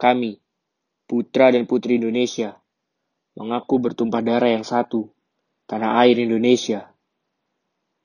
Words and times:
Kami, 0.00 0.40
putra 1.04 1.52
dan 1.52 1.68
putri 1.68 2.00
Indonesia, 2.00 2.56
mengaku 3.36 3.76
bertumpah 3.76 4.24
darah 4.24 4.48
yang 4.48 4.64
satu, 4.64 5.12
tanah 5.68 6.00
air 6.00 6.16
Indonesia. 6.16 6.88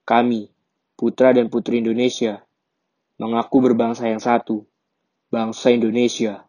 Kami, 0.04 0.52
putra 1.00 1.32
dan 1.32 1.48
putri 1.48 1.80
Indonesia, 1.80 2.44
mengaku 3.16 3.64
berbangsa 3.64 4.12
yang 4.12 4.20
satu, 4.20 4.68
bangsa 5.32 5.72
Indonesia. 5.72 6.44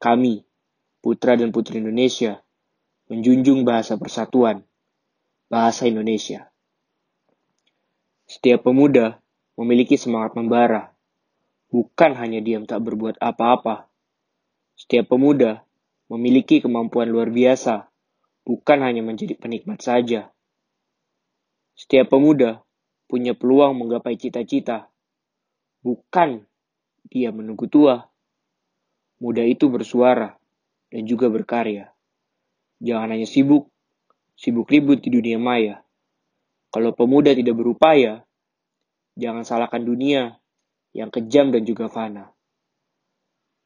Kami, 0.00 0.40
putra 1.04 1.36
dan 1.36 1.52
putri 1.52 1.84
Indonesia, 1.84 2.40
menjunjung 3.12 3.68
bahasa 3.68 4.00
persatuan, 4.00 4.64
bahasa 5.52 5.84
Indonesia. 5.84 6.48
Setiap 8.24 8.64
pemuda 8.64 9.20
memiliki 9.60 10.00
semangat 10.00 10.32
membara, 10.36 10.96
bukan 11.68 12.16
hanya 12.16 12.40
diam 12.40 12.64
tak 12.64 12.80
berbuat 12.80 13.20
apa-apa. 13.20 13.87
Setiap 14.88 15.20
pemuda 15.20 15.68
memiliki 16.08 16.64
kemampuan 16.64 17.12
luar 17.12 17.28
biasa, 17.28 17.92
bukan 18.40 18.80
hanya 18.80 19.04
menjadi 19.04 19.36
penikmat 19.36 19.84
saja. 19.84 20.32
Setiap 21.76 22.08
pemuda 22.08 22.64
punya 23.04 23.36
peluang 23.36 23.76
menggapai 23.76 24.16
cita-cita, 24.16 24.88
bukan 25.84 26.40
dia 27.04 27.28
menunggu 27.28 27.68
tua. 27.68 28.08
Muda 29.20 29.44
itu 29.44 29.68
bersuara 29.68 30.40
dan 30.88 31.04
juga 31.04 31.28
berkarya. 31.28 31.92
Jangan 32.80 33.12
hanya 33.12 33.28
sibuk, 33.28 33.68
sibuk 34.40 34.72
ribut 34.72 35.04
di 35.04 35.12
dunia 35.12 35.36
maya. 35.36 35.84
Kalau 36.72 36.96
pemuda 36.96 37.36
tidak 37.36 37.60
berupaya, 37.60 38.24
jangan 39.20 39.44
salahkan 39.44 39.84
dunia 39.84 40.40
yang 40.96 41.12
kejam 41.12 41.52
dan 41.52 41.68
juga 41.68 41.92
fana. 41.92 42.37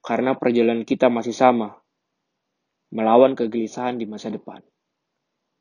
Karena 0.03 0.35
perjalanan 0.35 0.83
kita 0.83 1.07
masih 1.07 1.31
sama, 1.31 1.79
melawan 2.91 3.39
kegelisahan 3.39 4.03
di 4.03 4.05
masa 4.11 4.35
depan. 4.35 4.59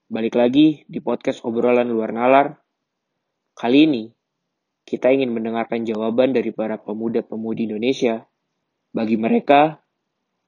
Balik 0.10 0.34
lagi 0.34 0.82
di 0.90 0.98
podcast 0.98 1.46
obrolan 1.46 1.86
luar 1.86 2.10
nalar. 2.10 2.58
Kali 3.54 3.86
ini, 3.86 4.04
kita 4.82 5.14
ingin 5.14 5.30
mendengarkan 5.30 5.86
jawaban 5.86 6.34
dari 6.34 6.50
para 6.50 6.82
pemuda-pemudi 6.82 7.70
Indonesia. 7.70 8.26
Bagi 8.90 9.16
mereka, 9.16 9.78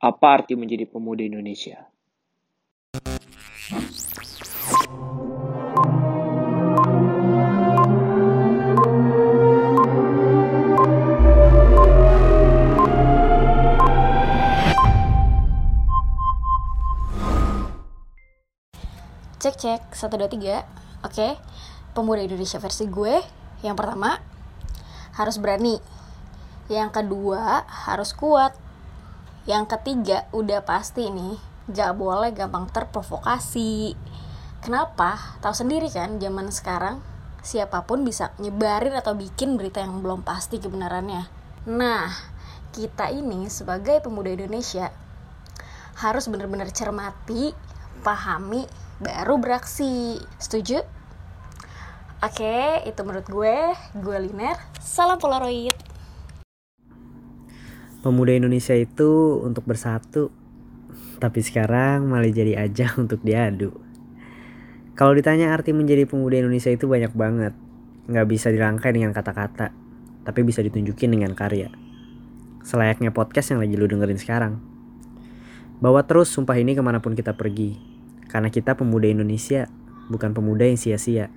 apa 0.01 0.27
arti 0.27 0.57
menjadi 0.57 0.89
pemuda 0.89 1.21
Indonesia? 1.21 1.92
Cek 19.63 19.95
cek, 19.95 20.11
1, 20.11 20.27
2, 20.27 20.43
3 20.43 21.07
Oke, 21.07 21.39
pemuda 21.95 22.19
Indonesia 22.19 22.59
versi 22.59 22.83
gue 22.83 23.23
Yang 23.63 23.75
pertama, 23.79 24.19
harus 25.15 25.39
berani. 25.39 25.79
Yang 26.67 26.99
kedua, 26.99 27.63
harus 27.87 28.11
kuat. 28.11 28.51
Yang 29.47 29.71
ketiga, 29.71 30.27
udah 30.35 30.67
pasti 30.67 31.07
nih 31.07 31.39
Gak 31.71 31.95
boleh 31.95 32.35
gampang 32.35 32.67
terprovokasi. 32.75 33.95
Kenapa? 34.59 35.39
Tahu 35.39 35.55
sendiri 35.55 35.87
kan, 35.87 36.19
zaman 36.19 36.51
sekarang 36.51 36.99
Siapa 37.39 37.87
pun 37.87 38.03
bisa 38.03 38.35
nyebarin 38.43 38.91
atau 38.99 39.15
bikin 39.15 39.55
berita 39.55 39.79
yang 39.79 40.03
belum 40.03 40.27
pasti 40.27 40.59
kebenarannya. 40.59 41.23
Nah, 41.71 42.11
kita 42.75 43.15
ini 43.15 43.47
sebagai 43.47 44.03
pemuda 44.03 44.27
Indonesia 44.27 44.91
harus 46.03 46.27
benar-benar 46.27 46.67
cermati, 46.75 47.55
pahami, 48.03 48.82
baru 49.01 49.41
beraksi. 49.41 50.19
Setuju? 50.37 50.83
Oke, 52.23 52.83
itu 52.85 53.01
menurut 53.03 53.27
gue. 53.27 53.57
Gue 53.99 54.17
Liner. 54.21 54.55
Salam 54.79 55.17
Polaroid. 55.17 55.75
Pemuda 58.03 58.35
Indonesia 58.35 58.75
itu 58.75 59.39
untuk 59.39 59.63
bersatu, 59.63 60.27
tapi 61.23 61.39
sekarang 61.39 62.03
malah 62.11 62.27
jadi 62.27 62.67
ajang 62.67 62.99
untuk 63.07 63.23
diadu. 63.23 63.71
Kalau 64.93 65.15
ditanya 65.15 65.55
arti 65.55 65.71
menjadi 65.71 66.03
pemuda 66.03 66.37
Indonesia 66.37 66.69
itu 66.69 66.85
banyak 66.85 67.15
banget. 67.15 67.55
Nggak 68.11 68.27
bisa 68.27 68.51
dirangkai 68.51 68.91
dengan 68.91 69.15
kata-kata, 69.15 69.71
tapi 70.27 70.43
bisa 70.43 70.59
ditunjukin 70.59 71.15
dengan 71.15 71.31
karya. 71.31 71.71
Selayaknya 72.63 73.15
podcast 73.15 73.55
yang 73.55 73.63
lagi 73.63 73.75
lu 73.75 73.87
dengerin 73.87 74.19
sekarang. 74.19 74.59
Bawa 75.83 76.07
terus 76.07 76.31
sumpah 76.31 76.55
ini 76.55 76.75
ke 76.75 76.83
mana 76.83 77.03
pun 77.03 77.15
kita 77.15 77.35
pergi. 77.35 77.92
Karena 78.33 78.49
kita 78.49 78.73
pemuda 78.73 79.05
Indonesia, 79.05 79.69
bukan 80.09 80.33
pemuda 80.33 80.65
yang 80.65 80.81
sia-sia. 80.81 81.29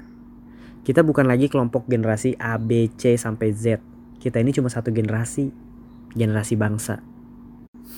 Kita 0.81 1.05
bukan 1.05 1.29
lagi 1.29 1.53
kelompok 1.53 1.85
generasi 1.93 2.41
A, 2.41 2.57
B, 2.57 2.89
C, 2.97 3.21
sampai 3.21 3.53
Z. 3.53 3.85
Kita 4.17 4.41
ini 4.41 4.57
cuma 4.57 4.73
satu 4.73 4.89
generasi. 4.89 5.53
Generasi 6.17 6.57
bangsa. 6.57 7.05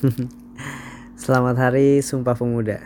Selamat 1.14 1.70
hari 1.70 2.02
Sumpah 2.02 2.34
Pemuda. 2.34 2.82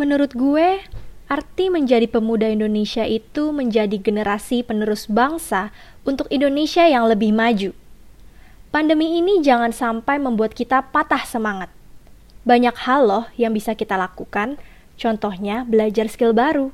Menurut 0.00 0.32
gue, 0.32 0.80
arti 1.28 1.68
menjadi 1.68 2.08
pemuda 2.08 2.48
Indonesia 2.48 3.04
itu 3.04 3.52
menjadi 3.52 4.00
generasi 4.00 4.64
penerus 4.64 5.12
bangsa 5.12 5.76
untuk 6.08 6.24
Indonesia 6.32 6.88
yang 6.88 7.04
lebih 7.04 7.36
maju. 7.36 7.76
Pandemi 8.72 9.20
ini 9.20 9.44
jangan 9.44 9.76
sampai 9.76 10.16
membuat 10.16 10.56
kita 10.56 10.88
patah 10.88 11.20
semangat. 11.28 11.68
Banyak 12.40 12.72
hal 12.88 13.04
loh 13.04 13.24
yang 13.36 13.52
bisa 13.52 13.76
kita 13.76 14.00
lakukan, 14.00 14.56
contohnya 14.96 15.68
belajar 15.68 16.08
skill 16.08 16.32
baru. 16.32 16.72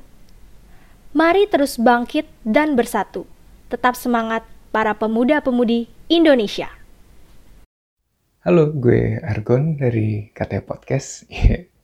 Mari 1.11 1.43
terus 1.51 1.75
bangkit 1.75 2.23
dan 2.47 2.79
bersatu. 2.79 3.27
Tetap 3.67 3.99
semangat 3.99 4.47
para 4.71 4.95
pemuda-pemudi 4.95 5.91
Indonesia. 6.07 6.71
Halo, 8.47 8.71
gue 8.71 9.19
Argon 9.19 9.75
dari 9.75 10.31
KT 10.31 10.63
Podcast. 10.63 11.27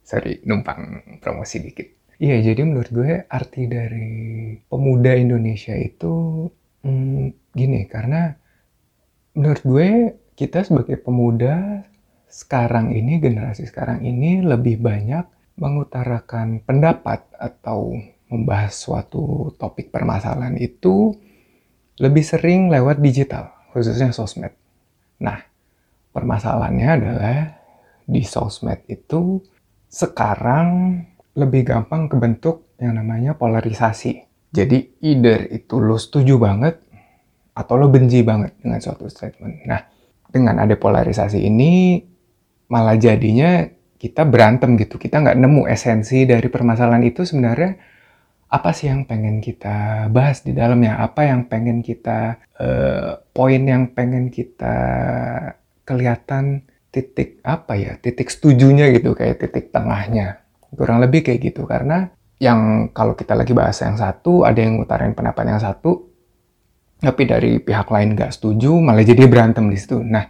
Sorry, 0.08 0.40
numpang 0.48 1.20
promosi 1.20 1.60
dikit. 1.60 2.16
Iya, 2.24 2.40
jadi 2.40 2.64
menurut 2.64 2.88
gue 2.88 3.28
arti 3.28 3.68
dari 3.68 4.56
pemuda 4.64 5.12
Indonesia 5.12 5.76
itu 5.76 6.48
hmm, 6.88 7.52
gini, 7.52 7.84
karena 7.92 8.32
menurut 9.36 9.60
gue 9.68 9.90
kita 10.40 10.64
sebagai 10.64 10.96
pemuda 11.04 11.84
sekarang 12.34 12.98
ini 12.98 13.22
generasi 13.22 13.70
sekarang 13.70 14.02
ini 14.02 14.42
lebih 14.42 14.82
banyak 14.82 15.22
mengutarakan 15.62 16.66
pendapat 16.66 17.30
atau 17.38 17.94
membahas 18.34 18.74
suatu 18.74 19.54
topik 19.62 19.94
permasalahan 19.94 20.58
itu 20.58 21.14
lebih 22.02 22.26
sering 22.26 22.74
lewat 22.74 22.98
digital 22.98 23.54
khususnya 23.70 24.10
sosmed. 24.10 24.50
Nah, 25.22 25.38
permasalahannya 26.10 26.90
adalah 26.90 27.38
di 28.10 28.26
sosmed 28.26 28.82
itu 28.90 29.38
sekarang 29.86 30.98
lebih 31.38 31.70
gampang 31.70 32.10
kebentuk 32.10 32.74
yang 32.82 32.98
namanya 32.98 33.38
polarisasi. 33.38 34.26
Jadi 34.50 35.06
either 35.06 35.54
itu 35.54 35.78
lo 35.78 36.02
setuju 36.02 36.42
banget 36.42 36.82
atau 37.54 37.78
lo 37.78 37.94
benci 37.94 38.26
banget 38.26 38.58
dengan 38.58 38.82
suatu 38.82 39.06
statement. 39.06 39.70
Nah, 39.70 39.82
dengan 40.34 40.66
ada 40.66 40.74
polarisasi 40.74 41.46
ini 41.46 42.02
malah 42.74 42.98
jadinya 42.98 43.70
kita 44.02 44.26
berantem 44.26 44.74
gitu. 44.82 44.98
Kita 44.98 45.22
nggak 45.22 45.38
nemu 45.38 45.70
esensi 45.70 46.26
dari 46.26 46.50
permasalahan 46.50 47.06
itu 47.06 47.22
sebenarnya 47.22 47.78
apa 48.50 48.70
sih 48.74 48.90
yang 48.90 49.06
pengen 49.06 49.38
kita 49.38 50.10
bahas 50.10 50.42
di 50.42 50.58
dalamnya? 50.58 50.98
Apa 50.98 51.30
yang 51.30 51.46
pengen 51.46 51.86
kita 51.86 52.42
uh, 52.58 53.22
poin 53.30 53.62
yang 53.62 53.94
pengen 53.94 54.34
kita 54.34 54.76
kelihatan 55.86 56.66
titik 56.90 57.38
apa 57.46 57.78
ya? 57.78 58.02
Titik 58.02 58.34
setujunya 58.34 58.90
gitu 58.98 59.14
kayak 59.14 59.46
titik 59.46 59.70
tengahnya. 59.70 60.42
Kurang 60.74 61.06
lebih 61.06 61.22
kayak 61.22 61.54
gitu 61.54 61.70
karena 61.70 62.10
yang 62.42 62.92
kalau 62.92 63.16
kita 63.16 63.38
lagi 63.38 63.56
bahas 63.56 63.80
yang 63.80 63.96
satu 63.96 64.44
ada 64.44 64.60
yang 64.60 64.82
ngutarin 64.82 65.16
pendapat 65.16 65.48
yang 65.48 65.62
satu 65.64 66.12
tapi 67.00 67.24
dari 67.24 67.64
pihak 67.64 67.88
lain 67.88 68.20
nggak 68.20 68.36
setuju 68.36 68.76
malah 68.84 69.04
jadi 69.04 69.28
berantem 69.32 69.72
di 69.72 69.80
situ 69.80 70.04
nah 70.04 70.28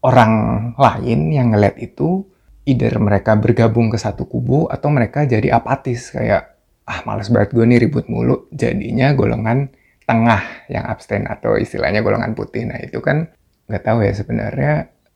orang 0.00 0.32
lain 0.76 1.32
yang 1.32 1.52
ngeliat 1.52 1.76
itu 1.80 2.24
either 2.64 2.96
mereka 3.00 3.36
bergabung 3.36 3.88
ke 3.88 3.98
satu 4.00 4.28
kubu 4.28 4.68
atau 4.68 4.88
mereka 4.92 5.24
jadi 5.24 5.56
apatis 5.56 6.12
kayak 6.12 6.56
ah 6.90 7.00
males 7.06 7.30
banget 7.30 7.54
gue 7.54 7.64
nih 7.64 7.80
ribut 7.86 8.06
mulu. 8.10 8.50
Jadinya 8.50 9.14
golongan 9.14 9.70
tengah 10.04 10.66
yang 10.66 10.84
abstain 10.90 11.26
atau 11.30 11.54
istilahnya 11.54 12.02
golongan 12.02 12.34
putih. 12.34 12.66
Nah 12.66 12.82
itu 12.82 12.98
kan 12.98 13.30
nggak 13.70 13.84
tahu 13.86 14.02
ya 14.02 14.12
sebenarnya 14.12 14.72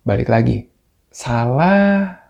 balik 0.07 0.31
lagi. 0.31 0.71
Salah 1.11 2.23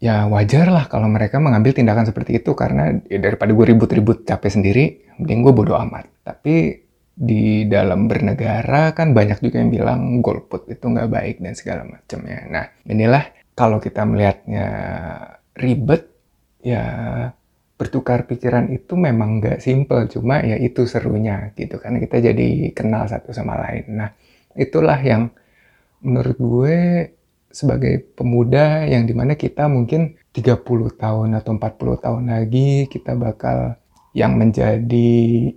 ya 0.00 0.24
wajar 0.28 0.68
lah 0.72 0.88
kalau 0.88 1.08
mereka 1.08 1.36
mengambil 1.40 1.76
tindakan 1.76 2.08
seperti 2.08 2.40
itu 2.40 2.56
karena 2.56 2.96
ya 3.08 3.20
daripada 3.20 3.52
gue 3.52 3.66
ribut-ribut 3.72 4.24
capek 4.24 4.50
sendiri 4.52 4.84
mending 5.16 5.40
gue 5.44 5.52
bodo 5.56 5.76
amat. 5.76 6.08
Tapi 6.24 6.84
di 7.20 7.68
dalam 7.68 8.08
bernegara 8.08 8.96
kan 8.96 9.12
banyak 9.12 9.44
juga 9.44 9.60
yang 9.60 9.68
bilang 9.68 10.00
golput 10.24 10.64
itu 10.72 10.88
nggak 10.88 11.10
baik 11.12 11.36
dan 11.44 11.52
segala 11.52 11.84
macam 11.84 12.24
ya. 12.24 12.40
Nah 12.48 12.64
inilah 12.88 13.24
kalau 13.52 13.76
kita 13.76 14.08
melihatnya 14.08 14.66
ribet 15.52 16.08
ya 16.64 16.84
bertukar 17.80 18.28
pikiran 18.28 18.68
itu 18.68 18.92
memang 18.92 19.40
nggak 19.40 19.60
simple 19.64 20.04
cuma 20.12 20.44
ya 20.44 20.60
itu 20.60 20.84
serunya 20.84 21.56
gitu 21.56 21.80
karena 21.80 21.96
kita 21.96 22.20
jadi 22.32 22.76
kenal 22.76 23.08
satu 23.08 23.32
sama 23.32 23.56
lain 23.56 23.84
nah 23.96 24.12
itulah 24.52 25.00
yang 25.00 25.32
menurut 26.04 26.36
gue 26.36 26.76
sebagai 27.48 28.04
pemuda 28.12 28.84
yang 28.84 29.08
di 29.08 29.16
mana 29.16 29.32
kita 29.32 29.64
mungkin 29.66 30.20
30 30.36 30.60
tahun 31.00 31.28
atau 31.40 31.50
40 31.56 32.04
tahun 32.04 32.24
lagi 32.28 32.84
kita 32.92 33.16
bakal 33.16 33.80
yang 34.12 34.36
menjadi 34.36 35.50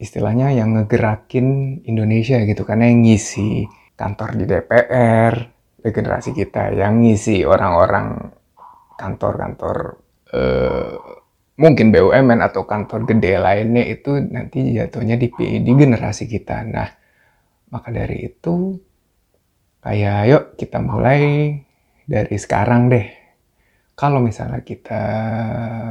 istilahnya 0.00 0.56
yang 0.56 0.74
ngegerakin 0.74 1.80
Indonesia 1.84 2.40
gitu 2.42 2.64
karena 2.64 2.88
yang 2.88 3.04
ngisi 3.04 3.68
kantor 3.94 4.40
di 4.40 4.44
DPR 4.48 5.34
generasi 5.84 6.32
kita 6.32 6.72
yang 6.72 7.04
ngisi 7.04 7.44
orang-orang 7.44 8.32
kantor-kantor 8.96 9.76
eh, 10.32 10.96
mungkin 11.60 11.92
BUMN 11.92 12.40
atau 12.40 12.64
kantor 12.64 13.04
gede 13.04 13.36
lainnya 13.36 13.84
itu 13.84 14.16
nanti 14.16 14.72
jatuhnya 14.72 15.20
di, 15.20 15.28
di 15.60 15.72
generasi 15.76 16.24
kita. 16.24 16.64
Nah, 16.64 16.88
maka 17.68 17.92
dari 17.92 18.24
itu 18.24 18.80
kayak 19.84 20.18
yuk 20.28 20.44
kita 20.56 20.80
mulai 20.80 21.20
dari 22.08 22.36
sekarang 22.40 22.88
deh. 22.88 23.19
Kalau 24.00 24.16
misalnya 24.24 24.64
kita 24.64 25.04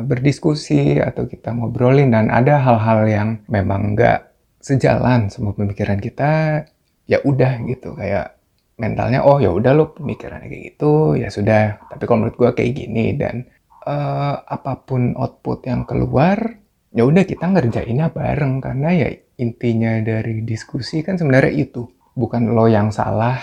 berdiskusi 0.01 0.97
atau 0.97 1.29
kita 1.29 1.53
ngobrolin 1.53 2.09
dan 2.09 2.33
ada 2.33 2.57
hal-hal 2.57 3.05
yang 3.05 3.29
memang 3.45 3.93
nggak 3.93 4.33
sejalan 4.57 5.29
sama 5.29 5.53
pemikiran 5.53 6.01
kita, 6.01 6.65
ya 7.05 7.21
udah 7.21 7.61
gitu. 7.69 7.93
Kayak 7.93 8.41
mentalnya 8.81 9.21
oh 9.21 9.37
ya 9.37 9.53
udah 9.53 9.77
lo 9.77 9.93
pemikirannya 9.93 10.49
kayak 10.49 10.63
gitu 10.73 11.21
ya 11.21 11.29
sudah. 11.29 11.85
Tapi 11.85 12.03
kalau 12.09 12.25
menurut 12.25 12.37
gue 12.41 12.49
kayak 12.57 12.71
gini 12.81 13.13
dan 13.13 13.45
uh, 13.85 14.41
apa 14.41 14.81
pun 14.89 15.13
output 15.13 15.69
yang 15.69 15.85
keluar, 15.85 16.57
ya 16.89 17.05
udah 17.05 17.21
kita 17.29 17.45
ngerjainnya 17.45 18.09
bareng. 18.09 18.57
Karena 18.57 18.89
ya 18.89 19.13
intinya 19.37 20.01
dari 20.01 20.41
diskusi 20.41 21.05
kan 21.05 21.13
sebenarnya 21.21 21.53
itu. 21.53 21.85
Bukan 22.17 22.57
lo 22.57 22.65
yang 22.65 22.89
salah, 22.89 23.37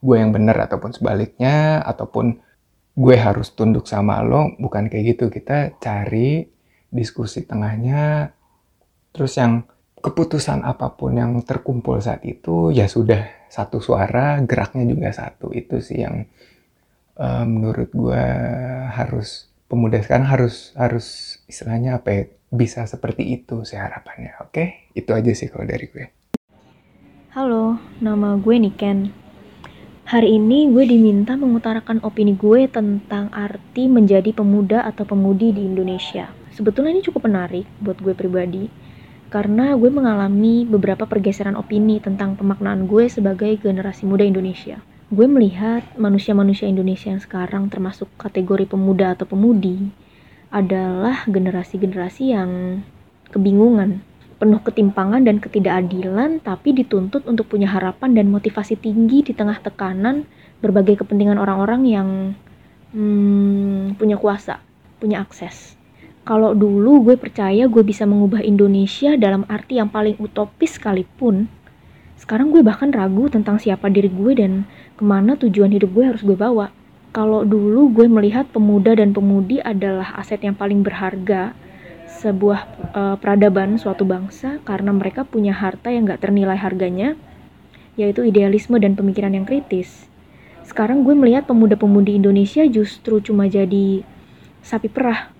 gue 0.00 0.16
yang 0.16 0.32
benar 0.32 0.56
ataupun 0.64 0.96
sebaliknya 0.96 1.84
ataupun 1.84 2.45
gue 2.96 3.16
harus 3.20 3.52
tunduk 3.52 3.84
sama 3.84 4.24
lo, 4.24 4.56
bukan 4.56 4.88
kayak 4.88 5.04
gitu. 5.16 5.28
Kita 5.28 5.76
cari 5.76 6.48
diskusi 6.88 7.44
tengahnya, 7.44 8.32
terus 9.12 9.36
yang 9.36 9.68
keputusan 10.00 10.64
apa 10.64 10.96
pun 10.96 11.12
yang 11.20 11.36
terkumpul 11.44 12.00
saat 12.00 12.24
itu 12.24 12.72
ya 12.72 12.88
sudah 12.88 13.48
satu 13.52 13.84
suara, 13.84 14.40
geraknya 14.48 14.88
juga 14.88 15.12
satu. 15.12 15.52
Itu 15.52 15.84
sih 15.84 16.00
yang 16.00 16.24
uh, 17.20 17.44
menurut 17.44 17.92
gue 17.92 18.24
harus 18.96 19.52
pemuda 19.68 20.00
sekarang 20.00 20.32
harus 20.32 20.72
harus 20.72 21.38
istilahnya 21.44 22.00
apa 22.00 22.08
ya 22.14 22.22
bisa 22.48 22.88
seperti 22.88 23.28
itu 23.36 23.60
sih 23.68 23.76
harapannya 23.76 24.40
oke? 24.40 24.96
Itu 24.96 25.12
aja 25.12 25.36
sih 25.36 25.52
kalau 25.52 25.68
dari 25.68 25.84
gue. 25.92 26.06
Halo 27.36 27.76
nama 28.00 28.40
gue 28.40 28.56
Niken 28.56 29.25
hari 30.06 30.38
ini 30.38 30.70
gue 30.70 30.86
diminta 30.86 31.34
mengutarakan 31.34 31.98
opini 32.06 32.38
gue 32.38 32.70
tentang 32.70 33.26
arti 33.34 33.90
menjadi 33.90 34.30
pemuda 34.30 34.86
atau 34.86 35.02
pemudi 35.02 35.50
di 35.50 35.66
Indonesia. 35.66 36.30
Sebetulnya 36.54 36.94
ini 36.94 37.02
cukup 37.02 37.26
menarik 37.26 37.66
buat 37.82 37.98
gue 37.98 38.14
pribadi 38.14 38.70
karena 39.34 39.74
gue 39.74 39.90
mengalami 39.90 40.62
beberapa 40.62 41.10
pergeseran 41.10 41.58
opini 41.58 41.98
tentang 41.98 42.38
pemaknaan 42.38 42.86
gue 42.86 43.10
sebagai 43.10 43.58
generasi 43.58 44.06
muda 44.06 44.22
Indonesia. 44.22 44.78
Gue 45.10 45.26
melihat 45.26 45.82
manusia-manusia 45.98 46.70
Indonesia 46.70 47.10
yang 47.10 47.18
sekarang 47.18 47.66
termasuk 47.66 48.06
kategori 48.14 48.70
pemuda 48.70 49.18
atau 49.18 49.26
pemudi 49.26 49.90
adalah 50.54 51.26
generasi-generasi 51.26 52.30
yang 52.30 52.50
kebingungan, 53.34 54.06
penuh 54.36 54.60
ketimpangan 54.60 55.24
dan 55.24 55.40
ketidakadilan, 55.40 56.44
tapi 56.44 56.76
dituntut 56.76 57.24
untuk 57.24 57.48
punya 57.48 57.72
harapan 57.72 58.12
dan 58.12 58.28
motivasi 58.28 58.76
tinggi 58.76 59.24
di 59.24 59.32
tengah 59.32 59.56
tekanan 59.64 60.28
berbagai 60.60 61.04
kepentingan 61.04 61.40
orang-orang 61.40 61.82
yang 61.88 62.08
hmm, 62.92 63.96
punya 63.96 64.20
kuasa, 64.20 64.60
punya 65.00 65.24
akses. 65.24 65.76
Kalau 66.26 66.52
dulu 66.52 67.06
gue 67.06 67.16
percaya 67.16 67.70
gue 67.70 67.82
bisa 67.86 68.02
mengubah 68.02 68.42
Indonesia 68.42 69.14
dalam 69.14 69.46
arti 69.46 69.78
yang 69.78 69.88
paling 69.88 70.18
utopis 70.18 70.74
sekalipun, 70.74 71.46
sekarang 72.18 72.50
gue 72.50 72.64
bahkan 72.64 72.90
ragu 72.90 73.30
tentang 73.30 73.60
siapa 73.62 73.86
diri 73.86 74.10
gue 74.10 74.32
dan 74.34 74.52
ke 74.98 75.04
mana 75.06 75.38
tujuan 75.38 75.70
hidup 75.70 75.94
gue 75.94 76.04
harus 76.04 76.24
gue 76.26 76.34
bawa. 76.34 76.74
Kalau 77.14 77.46
dulu 77.46 77.88
gue 77.94 78.10
melihat 78.10 78.44
pemuda 78.50 78.92
dan 78.92 79.14
pemudi 79.14 79.62
adalah 79.62 80.18
aset 80.20 80.42
yang 80.44 80.52
paling 80.52 80.84
berharga 80.84 81.56
sebuah 82.16 82.60
uh, 82.96 83.16
peradaban 83.20 83.76
suatu 83.76 84.08
bangsa 84.08 84.58
karena 84.64 84.90
mereka 84.90 85.22
punya 85.28 85.52
harta 85.52 85.92
yang 85.92 86.08
gak 86.08 86.24
ternilai 86.24 86.56
harganya, 86.56 87.14
yaitu 88.00 88.24
idealisme 88.24 88.80
dan 88.80 88.96
pemikiran 88.96 89.36
yang 89.36 89.44
kritis. 89.44 90.08
Sekarang 90.64 91.04
gue 91.04 91.14
melihat 91.14 91.44
pemuda-pemudi 91.46 92.18
Indonesia 92.18 92.64
justru 92.66 93.20
cuma 93.20 93.46
jadi 93.46 94.02
sapi 94.64 94.88
perah. 94.88 95.30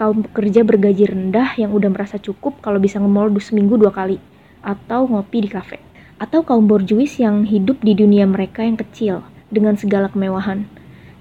Kaum 0.00 0.24
pekerja 0.24 0.64
bergaji 0.64 1.12
rendah 1.12 1.60
yang 1.60 1.76
udah 1.76 1.92
merasa 1.92 2.16
cukup 2.16 2.58
kalau 2.64 2.80
bisa 2.80 2.96
ngemol 2.96 3.28
seminggu 3.36 3.76
dua 3.76 3.92
kali, 3.92 4.16
atau 4.64 5.04
ngopi 5.04 5.44
di 5.44 5.50
kafe 5.52 5.90
atau 6.20 6.44
kaum 6.44 6.68
borjuis 6.68 7.16
yang 7.16 7.48
hidup 7.48 7.80
di 7.80 7.96
dunia 7.96 8.28
mereka 8.28 8.60
yang 8.60 8.76
kecil 8.76 9.24
dengan 9.48 9.80
segala 9.80 10.12
kemewahan. 10.12 10.68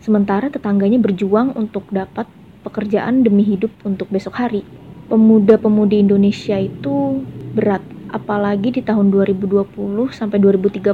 Sementara 0.03 0.51
tetangganya 0.51 0.99
berjuang 0.99 1.55
untuk 1.55 1.87
dapat 1.87 2.27
pekerjaan 2.61 3.23
demi 3.23 3.43
hidup 3.45 3.71
untuk 3.87 4.11
besok 4.11 4.39
hari. 4.39 4.63
Pemuda-pemudi 5.09 6.05
Indonesia 6.05 6.59
itu 6.59 7.25
berat, 7.57 7.81
apalagi 8.13 8.77
di 8.77 8.81
tahun 8.85 9.09
2020 9.09 9.65
sampai 10.13 10.37
2030. 10.37 10.85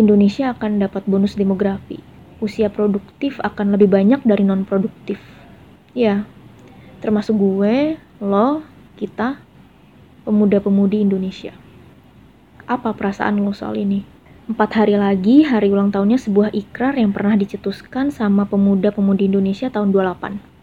Indonesia 0.00 0.50
akan 0.56 0.80
dapat 0.80 1.04
bonus 1.04 1.36
demografi. 1.36 2.00
Usia 2.40 2.72
produktif 2.72 3.38
akan 3.44 3.76
lebih 3.76 3.92
banyak 3.92 4.24
dari 4.24 4.42
non 4.42 4.66
produktif. 4.66 5.20
Ya, 5.92 6.26
termasuk 7.04 7.36
gue, 7.36 8.00
lo, 8.18 8.64
kita, 8.96 9.38
pemuda-pemudi 10.24 11.04
Indonesia. 11.04 11.52
Apa 12.64 12.96
perasaan 12.96 13.44
lo 13.44 13.52
soal 13.52 13.76
ini? 13.76 14.02
Empat 14.44 14.76
hari 14.76 14.96
lagi, 14.96 15.44
hari 15.44 15.72
ulang 15.72 15.88
tahunnya 15.88 16.20
sebuah 16.20 16.52
ikrar 16.52 16.96
yang 17.00 17.12
pernah 17.16 17.36
dicetuskan 17.36 18.12
sama 18.12 18.44
pemuda-pemudi 18.44 19.28
Indonesia 19.28 19.72
tahun 19.72 19.92
28. 19.92 20.53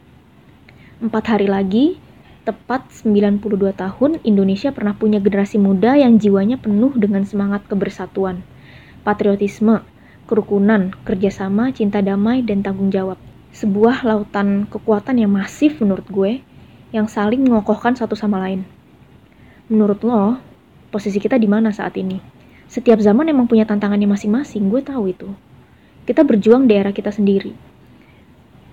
Empat 1.01 1.33
hari 1.33 1.49
lagi, 1.49 1.97
tepat 2.45 2.93
92 2.93 3.73
tahun, 3.73 4.21
Indonesia 4.21 4.69
pernah 4.69 4.93
punya 4.93 5.17
generasi 5.17 5.57
muda 5.57 5.97
yang 5.97 6.21
jiwanya 6.21 6.61
penuh 6.61 6.93
dengan 6.93 7.25
semangat 7.25 7.65
kebersatuan, 7.65 8.45
patriotisme, 9.01 9.81
kerukunan, 10.29 10.93
kerjasama, 11.01 11.73
cinta 11.73 12.05
damai, 12.05 12.45
dan 12.45 12.61
tanggung 12.61 12.93
jawab. 12.93 13.17
Sebuah 13.49 14.05
lautan 14.05 14.69
kekuatan 14.69 15.17
yang 15.17 15.33
masif 15.33 15.81
menurut 15.81 16.05
gue, 16.05 16.45
yang 16.93 17.09
saling 17.09 17.49
mengokohkan 17.49 17.97
satu 17.97 18.13
sama 18.13 18.37
lain. 18.37 18.61
Menurut 19.73 20.05
lo, 20.05 20.37
posisi 20.93 21.17
kita 21.17 21.41
di 21.41 21.49
mana 21.49 21.73
saat 21.73 21.97
ini. 21.97 22.21
Setiap 22.69 23.01
zaman 23.01 23.25
emang 23.25 23.49
punya 23.49 23.65
tantangannya 23.65 24.05
masing-masing, 24.05 24.69
gue 24.69 24.85
tahu 24.85 25.09
itu. 25.09 25.33
Kita 26.05 26.21
berjuang 26.21 26.69
di 26.69 26.77
era 26.77 26.93
kita 26.93 27.09
sendiri. 27.09 27.57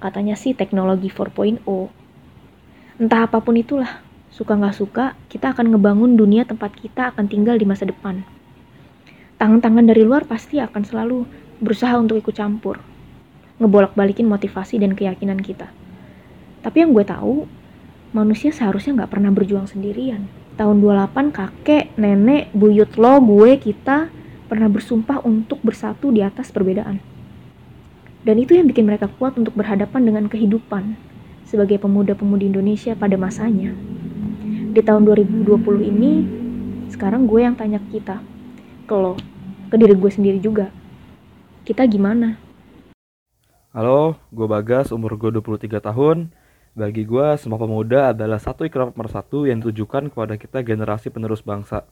Katanya 0.04 0.36
sih 0.36 0.52
teknologi 0.52 1.08
4.0. 1.08 1.97
Entah 2.98 3.30
apa 3.30 3.38
pun 3.38 3.54
itulah, 3.54 4.02
suka 4.34 4.58
nggak 4.58 4.74
suka, 4.74 5.14
kita 5.30 5.54
akan 5.54 5.70
ngebangun 5.70 6.18
dunia 6.18 6.42
tempat 6.42 6.74
kita 6.74 7.14
akan 7.14 7.30
tinggal 7.30 7.54
di 7.54 7.62
masa 7.62 7.86
depan. 7.86 8.26
Tangan-tangan 9.38 9.86
dari 9.86 10.02
luar 10.02 10.26
pasti 10.26 10.58
akan 10.58 10.82
selalu 10.82 11.22
berusaha 11.62 11.94
untuk 11.94 12.18
ikut 12.18 12.34
campur, 12.34 12.82
ngebolak-balikin 13.62 14.26
motivasi 14.26 14.82
dan 14.82 14.98
keyakinan 14.98 15.38
kita. 15.38 15.70
Tapi 16.66 16.82
yang 16.82 16.90
gue 16.90 17.06
tahu, 17.06 17.46
manusia 18.10 18.50
seharusnya 18.50 18.98
nggak 18.98 19.14
pernah 19.14 19.30
berjuang 19.30 19.70
sendirian 19.70 20.26
tahun 20.58 20.82
28 20.82 21.30
kakek, 21.30 21.94
nenek, 21.94 22.50
buyut 22.50 22.98
lo, 22.98 23.22
gue, 23.22 23.62
kita 23.62 24.10
pernah 24.50 24.66
bersumpah 24.66 25.22
untuk 25.22 25.62
bersatu 25.62 26.10
di 26.10 26.26
atas 26.26 26.50
perbedaan. 26.50 26.98
Dan 28.26 28.42
itu 28.42 28.58
yang 28.58 28.66
bikin 28.66 28.90
mereka 28.90 29.06
kuat 29.06 29.38
untuk 29.38 29.54
berhadapan 29.54 30.02
dengan 30.02 30.26
kehidupan 30.26 30.98
sebagai 31.48 31.80
pemuda-pemudi 31.80 32.52
Indonesia 32.52 32.92
pada 32.92 33.16
masanya. 33.16 33.72
Di 34.76 34.84
tahun 34.84 35.08
2020 35.08 35.48
ini, 35.80 36.12
sekarang 36.92 37.24
gue 37.24 37.40
yang 37.40 37.56
tanya 37.56 37.80
kita, 37.88 38.20
ke 38.84 38.92
lo, 38.92 39.16
ke 39.72 39.80
diri 39.80 39.96
gue 39.96 40.10
sendiri 40.12 40.36
juga. 40.44 40.68
Kita 41.64 41.88
gimana? 41.88 42.36
Halo, 43.72 44.20
gue 44.28 44.44
Bagas, 44.44 44.92
umur 44.92 45.16
gue 45.16 45.40
23 45.40 45.80
tahun, 45.80 46.28
bagi 46.76 47.08
gue, 47.08 47.26
semua 47.40 47.56
pemuda 47.56 48.12
adalah 48.12 48.36
satu 48.36 48.68
ikrar 48.68 48.92
pemersatu 48.92 49.48
yang 49.48 49.64
ditujukan 49.64 50.12
kepada 50.12 50.36
kita 50.36 50.60
generasi 50.60 51.08
penerus 51.08 51.40
bangsa. 51.40 51.88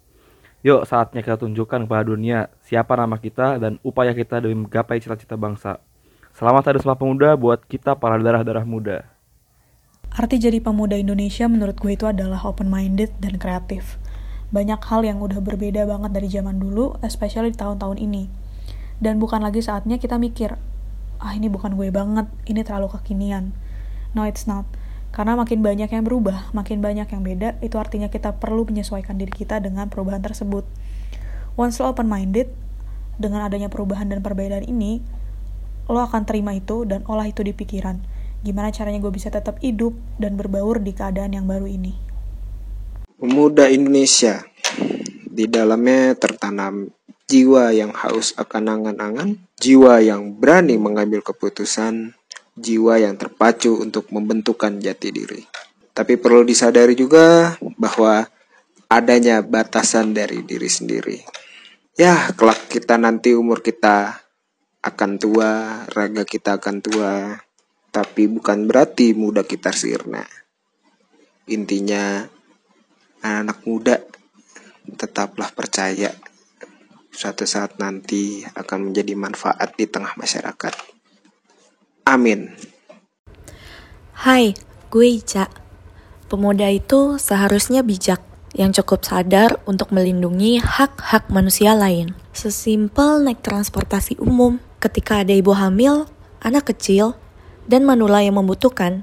Yuk 0.64 0.84
saatnya 0.88 1.20
kita 1.24 1.36
tunjukkan 1.40 1.84
kepada 1.84 2.04
dunia 2.04 2.48
siapa 2.64 2.96
nama 2.96 3.20
kita 3.20 3.60
dan 3.60 3.78
upaya 3.86 4.16
kita 4.16 4.40
demi 4.40 4.66
menggapai 4.66 4.98
cita-cita 4.98 5.36
bangsa. 5.36 5.78
Selamat 6.36 6.68
Hari 6.68 6.80
Sumpah 6.80 6.98
Pemuda 6.98 7.32
buat 7.38 7.64
kita 7.64 7.94
para 7.96 8.18
darah-darah 8.20 8.66
muda. 8.66 9.15
Arti 10.14 10.38
jadi 10.38 10.62
pemuda 10.62 10.94
Indonesia 10.94 11.50
menurut 11.50 11.74
gue 11.80 11.96
itu 11.96 12.06
adalah 12.06 12.44
open-minded 12.46 13.10
dan 13.18 13.40
kreatif. 13.40 13.98
Banyak 14.54 14.78
hal 14.78 15.02
yang 15.02 15.18
udah 15.18 15.42
berbeda 15.42 15.88
banget 15.90 16.10
dari 16.14 16.28
zaman 16.30 16.62
dulu, 16.62 16.94
especially 17.02 17.50
di 17.50 17.58
tahun-tahun 17.58 17.98
ini. 17.98 18.30
Dan 19.02 19.18
bukan 19.18 19.42
lagi 19.42 19.60
saatnya 19.60 19.98
kita 19.98 20.16
mikir, 20.16 20.54
ah 21.18 21.32
ini 21.34 21.50
bukan 21.50 21.74
gue 21.74 21.90
banget, 21.90 22.30
ini 22.46 22.62
terlalu 22.62 22.94
kekinian. 22.94 23.50
No, 24.14 24.22
it's 24.22 24.46
not. 24.46 24.64
Karena 25.12 25.36
makin 25.36 25.60
banyak 25.64 25.88
yang 25.92 26.04
berubah, 26.04 26.52
makin 26.52 26.84
banyak 26.84 27.08
yang 27.08 27.22
beda, 27.24 27.56
itu 27.64 27.76
artinya 27.80 28.12
kita 28.12 28.36
perlu 28.36 28.68
menyesuaikan 28.68 29.16
diri 29.16 29.32
kita 29.32 29.60
dengan 29.60 29.88
perubahan 29.88 30.20
tersebut. 30.20 30.64
Once 31.56 31.80
lo 31.80 31.92
open-minded, 31.92 32.52
dengan 33.16 33.48
adanya 33.48 33.72
perubahan 33.72 34.12
dan 34.12 34.20
perbedaan 34.20 34.64
ini, 34.68 35.00
lo 35.88 36.04
akan 36.04 36.28
terima 36.28 36.52
itu 36.52 36.84
dan 36.84 37.00
olah 37.08 37.24
itu 37.24 37.40
di 37.40 37.56
pikiran. 37.56 37.96
Gimana 38.46 38.70
caranya 38.70 39.02
gue 39.02 39.10
bisa 39.10 39.26
tetap 39.26 39.58
hidup 39.58 39.98
dan 40.22 40.38
berbaur 40.38 40.78
di 40.78 40.94
keadaan 40.94 41.34
yang 41.34 41.50
baru 41.50 41.66
ini. 41.66 41.98
Pemuda 43.18 43.66
Indonesia, 43.66 44.46
di 45.26 45.50
dalamnya 45.50 46.14
tertanam 46.14 46.86
jiwa 47.26 47.74
yang 47.74 47.90
haus 47.90 48.38
akan 48.38 48.70
angan-angan, 48.70 49.34
jiwa 49.58 49.98
yang 49.98 50.38
berani 50.38 50.78
mengambil 50.78 51.26
keputusan, 51.26 52.14
jiwa 52.54 53.02
yang 53.02 53.18
terpacu 53.18 53.82
untuk 53.82 54.14
membentukkan 54.14 54.78
jati 54.78 55.10
diri. 55.10 55.42
Tapi 55.90 56.14
perlu 56.14 56.46
disadari 56.46 56.94
juga 56.94 57.58
bahwa 57.74 58.30
adanya 58.86 59.42
batasan 59.42 60.14
dari 60.14 60.46
diri 60.46 60.70
sendiri. 60.70 61.18
Ya, 61.98 62.30
kelak 62.30 62.70
kita 62.70 62.94
nanti 62.94 63.34
umur 63.34 63.58
kita 63.58 64.22
akan 64.86 65.18
tua, 65.18 65.82
raga 65.90 66.22
kita 66.22 66.62
akan 66.62 66.76
tua, 66.78 67.42
tapi 67.96 68.28
bukan 68.28 68.68
berarti 68.68 69.16
muda 69.16 69.40
kita 69.40 69.72
sirna. 69.72 70.20
Intinya, 71.48 72.28
anak-anak 73.24 73.58
muda 73.64 73.96
tetaplah 75.00 75.48
percaya 75.56 76.12
suatu 77.08 77.48
saat 77.48 77.80
nanti 77.80 78.44
akan 78.44 78.92
menjadi 78.92 79.16
manfaat 79.16 79.72
di 79.80 79.88
tengah 79.88 80.12
masyarakat. 80.20 80.76
Amin. 82.04 82.52
Hai, 84.12 84.52
gue 84.92 85.08
Ica. 85.16 85.48
Pemuda 86.28 86.68
itu 86.68 87.16
seharusnya 87.16 87.80
bijak, 87.80 88.20
yang 88.52 88.76
cukup 88.76 89.08
sadar 89.08 89.56
untuk 89.64 89.88
melindungi 89.88 90.60
hak-hak 90.60 91.32
manusia 91.32 91.72
lain. 91.72 92.12
Sesimpel 92.36 93.24
naik 93.24 93.40
transportasi 93.40 94.20
umum, 94.20 94.60
ketika 94.84 95.24
ada 95.24 95.32
ibu 95.32 95.56
hamil, 95.56 96.04
anak 96.44 96.68
kecil, 96.68 97.16
dan 97.66 97.82
manula 97.82 98.22
yang 98.22 98.38
membutuhkan, 98.38 99.02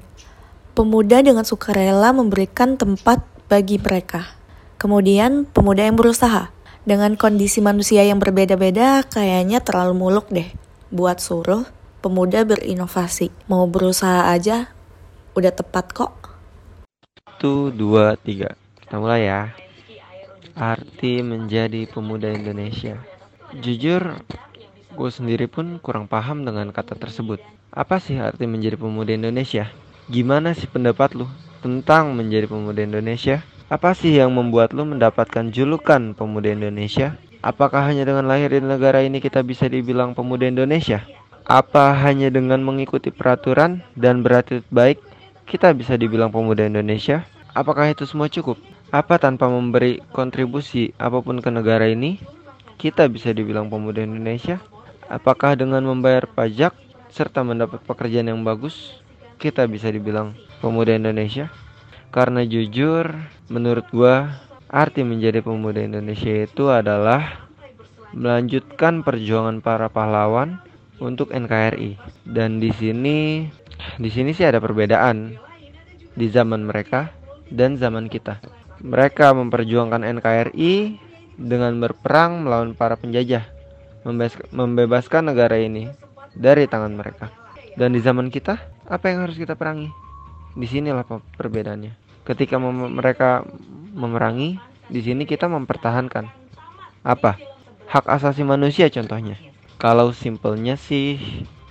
pemuda 0.72 1.20
dengan 1.20 1.44
sukarela 1.44 2.10
memberikan 2.16 2.80
tempat 2.80 3.20
bagi 3.46 3.76
mereka. 3.76 4.34
Kemudian, 4.80 5.44
pemuda 5.48 5.84
yang 5.84 5.96
berusaha. 5.96 6.50
Dengan 6.84 7.16
kondisi 7.16 7.64
manusia 7.64 8.04
yang 8.04 8.20
berbeda-beda, 8.20 9.00
kayaknya 9.08 9.64
terlalu 9.64 9.96
muluk 9.96 10.28
deh 10.28 10.52
buat 10.92 11.16
suruh 11.16 11.64
pemuda 12.04 12.44
berinovasi. 12.44 13.32
Mau 13.48 13.64
berusaha 13.64 14.28
aja, 14.28 14.68
udah 15.32 15.52
tepat 15.52 15.96
kok. 15.96 16.12
Satu, 17.24 17.72
dua, 17.72 18.20
tiga. 18.20 18.52
Kita 18.76 19.00
mulai 19.00 19.24
ya. 19.24 19.42
Arti 20.52 21.24
menjadi 21.24 21.88
pemuda 21.88 22.28
Indonesia. 22.28 23.00
Jujur, 23.56 24.20
gue 24.92 25.10
sendiri 25.10 25.48
pun 25.48 25.80
kurang 25.80 26.04
paham 26.04 26.44
dengan 26.44 26.68
kata 26.70 26.94
tersebut. 26.94 27.40
Apa 27.74 27.98
sih 27.98 28.14
arti 28.22 28.46
menjadi 28.46 28.78
pemuda 28.78 29.18
Indonesia? 29.18 29.66
Gimana 30.06 30.54
sih 30.54 30.70
pendapat 30.70 31.18
lu 31.18 31.26
tentang 31.58 32.14
menjadi 32.14 32.46
pemuda 32.46 32.86
Indonesia? 32.86 33.42
Apa 33.66 33.98
sih 33.98 34.14
yang 34.14 34.30
membuat 34.30 34.70
lu 34.70 34.86
mendapatkan 34.86 35.50
julukan 35.50 36.14
pemuda 36.14 36.54
Indonesia? 36.54 37.18
Apakah 37.42 37.90
hanya 37.90 38.06
dengan 38.06 38.30
lahir 38.30 38.54
di 38.54 38.62
negara 38.62 39.02
ini 39.02 39.18
kita 39.18 39.42
bisa 39.42 39.66
dibilang 39.66 40.14
pemuda 40.14 40.46
Indonesia? 40.46 41.02
Apa 41.50 41.98
hanya 41.98 42.30
dengan 42.30 42.62
mengikuti 42.62 43.10
peraturan 43.10 43.82
dan 43.98 44.22
berattitude 44.22 44.70
baik 44.70 45.02
kita 45.50 45.74
bisa 45.74 45.98
dibilang 45.98 46.30
pemuda 46.30 46.70
Indonesia? 46.70 47.26
Apakah 47.58 47.90
itu 47.90 48.06
semua 48.06 48.30
cukup? 48.30 48.54
Apa 48.94 49.18
tanpa 49.18 49.50
memberi 49.50 49.98
kontribusi 50.14 50.94
apa 50.94 51.18
pun 51.18 51.42
ke 51.42 51.50
negara 51.50 51.90
ini 51.90 52.22
kita 52.78 53.10
bisa 53.10 53.34
dibilang 53.34 53.66
pemuda 53.66 54.06
Indonesia? 54.06 54.62
Apakah 55.10 55.58
dengan 55.58 55.82
membayar 55.82 56.30
pajak 56.30 56.84
serta 57.14 57.46
mendapat 57.46 57.78
pekerjaan 57.86 58.26
yang 58.26 58.42
bagus 58.42 58.98
kita 59.38 59.70
bisa 59.70 59.86
dibilang 59.86 60.34
pemuda 60.58 60.98
Indonesia? 60.98 61.46
Karena 62.10 62.42
jujur, 62.42 63.06
menurut 63.46 63.86
gua 63.94 64.42
arti 64.66 65.06
menjadi 65.06 65.38
pemuda 65.38 65.78
Indonesia 65.78 66.42
itu 66.42 66.74
adalah 66.74 67.46
melanjutkan 68.10 69.06
perjuangan 69.06 69.62
para 69.62 69.86
pahlawan 69.86 70.58
untuk 70.98 71.30
NKRI. 71.30 71.98
Dan 72.26 72.58
di 72.58 72.74
sini 72.74 73.46
di 74.02 74.10
sini 74.10 74.34
sih 74.34 74.46
ada 74.46 74.58
perbedaan 74.58 75.38
di 76.18 76.26
zaman 76.30 76.66
mereka 76.66 77.14
dan 77.46 77.78
zaman 77.78 78.10
kita. 78.10 78.42
Mereka 78.82 79.38
memperjuangkan 79.38 80.02
NKRI 80.18 80.98
dengan 81.38 81.78
berperang 81.78 82.42
melawan 82.46 82.74
para 82.74 82.98
penjajah, 82.98 83.46
membebaskan 84.54 85.30
negara 85.30 85.58
ini 85.58 85.90
dari 86.34 86.66
tangan 86.66 86.92
mereka. 86.94 87.30
Dan 87.74 87.94
di 87.94 88.00
zaman 88.02 88.30
kita, 88.30 88.58
apa 88.86 89.10
yang 89.10 89.26
harus 89.26 89.34
kita 89.34 89.58
perangi? 89.58 89.90
Di 90.54 90.66
sinilah 90.70 91.02
perbedaannya. 91.38 92.22
Ketika 92.22 92.58
mem 92.62 92.94
mereka 92.94 93.42
memerangi, 93.94 94.58
di 94.86 95.00
sini 95.02 95.26
kita 95.26 95.50
mempertahankan 95.50 96.30
apa? 97.02 97.36
Hak 97.90 98.06
asasi 98.06 98.46
manusia 98.46 98.86
contohnya. 98.90 99.36
Kalau 99.76 100.14
simpelnya 100.14 100.78
sih 100.78 101.18